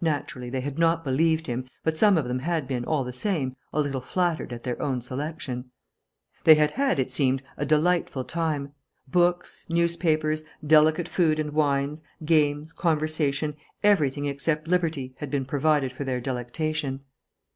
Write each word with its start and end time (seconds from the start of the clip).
Naturally, 0.00 0.48
they 0.48 0.60
had 0.60 0.78
not 0.78 1.02
believed 1.02 1.48
him, 1.48 1.68
but 1.82 1.98
some 1.98 2.16
of 2.16 2.28
them 2.28 2.38
had 2.38 2.68
been, 2.68 2.84
all 2.84 3.02
the 3.02 3.12
same, 3.12 3.56
a 3.72 3.80
little 3.80 4.00
flattered 4.00 4.52
at 4.52 4.62
their 4.62 4.80
own 4.80 5.00
selection. 5.00 5.72
They 6.44 6.54
had 6.54 6.70
had, 6.70 7.00
it 7.00 7.10
seemed, 7.10 7.42
a 7.56 7.66
delightful 7.66 8.22
time. 8.22 8.74
Books, 9.08 9.66
newspapers, 9.68 10.44
delicate 10.64 11.08
food 11.08 11.40
and 11.40 11.50
wines, 11.50 12.00
games, 12.24 12.72
conversation, 12.72 13.56
everything 13.82 14.26
except 14.26 14.68
liberty, 14.68 15.16
had 15.18 15.32
been 15.32 15.44
provided 15.44 15.92
for 15.92 16.04
their 16.04 16.20
delectation. 16.20 17.00